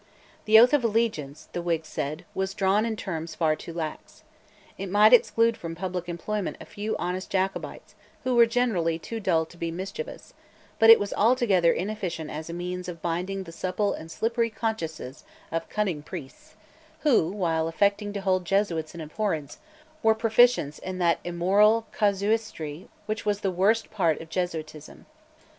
The 0.45 0.59
oath 0.59 0.73
of 0.73 0.83
allegiance, 0.83 1.47
the 1.53 1.61
Whigs 1.61 1.87
said, 1.87 2.25
was 2.33 2.55
drawn 2.55 2.87
in 2.87 2.95
terms 2.95 3.35
far 3.35 3.55
too 3.55 3.71
lax. 3.71 4.23
It 4.75 4.89
might 4.89 5.13
exclude 5.13 5.55
from 5.55 5.75
public 5.75 6.09
employment 6.09 6.57
a 6.59 6.65
few 6.65 6.97
honest 6.97 7.29
Jacobites 7.29 7.93
who 8.23 8.33
were 8.33 8.47
generally 8.47 8.97
too 8.97 9.19
dull 9.19 9.45
to 9.45 9.57
be 9.57 9.69
mischievous; 9.69 10.33
but 10.79 10.89
it 10.89 10.99
was 10.99 11.13
altogether 11.13 11.71
inefficient 11.71 12.31
as 12.31 12.49
a 12.49 12.51
means 12.53 12.87
of 12.89 13.03
binding 13.03 13.43
the 13.43 13.51
supple 13.51 13.93
and 13.93 14.09
slippery 14.09 14.49
consciences 14.49 15.23
of 15.51 15.69
cunning 15.69 16.01
priests, 16.01 16.55
who, 17.01 17.29
while 17.29 17.67
affecting 17.67 18.11
to 18.13 18.21
hold 18.21 18.41
the 18.41 18.45
Jesuits 18.49 18.95
in 18.95 19.01
abhorrence, 19.01 19.59
were 20.01 20.15
proficients 20.15 20.79
in 20.79 20.97
that 20.97 21.19
immoral 21.23 21.85
casuistry 21.95 22.89
which 23.05 23.23
was 23.23 23.41
the 23.41 23.51
worst 23.51 23.91
part 23.91 24.19
of 24.19 24.29
Jesuitism. 24.29 25.05